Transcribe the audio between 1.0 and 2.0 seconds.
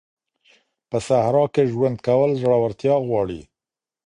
صحرا کي ژوند